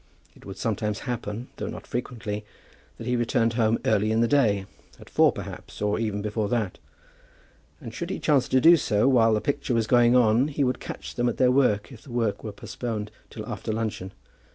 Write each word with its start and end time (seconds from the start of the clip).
It 0.35 0.45
would 0.47 0.57
sometimes 0.57 1.01
happen, 1.01 1.49
though 1.57 1.67
not 1.67 1.85
frequently, 1.85 2.43
that 2.97 3.05
he 3.05 3.15
returned 3.15 3.53
home 3.53 3.77
early 3.85 4.11
in 4.11 4.19
the 4.21 4.27
day, 4.27 4.65
at 4.99 5.11
four 5.11 5.31
perhaps, 5.31 5.79
or 5.79 5.99
even 5.99 6.23
before 6.23 6.49
that; 6.49 6.79
and 7.79 7.93
should 7.93 8.09
he 8.09 8.17
chance 8.17 8.47
to 8.49 8.59
do 8.59 8.77
so 8.77 9.07
while 9.07 9.35
the 9.35 9.41
picture 9.41 9.75
was 9.75 9.85
going 9.85 10.15
on, 10.15 10.47
he 10.47 10.63
would 10.63 10.79
catch 10.79 11.13
them 11.13 11.29
at 11.29 11.37
their 11.37 11.51
work 11.51 11.91
if 11.91 12.01
the 12.01 12.11
work 12.11 12.43
were 12.43 12.51
postponed 12.51 13.11
till 13.29 13.45
after 13.47 13.71
luncheon. 13.71 14.11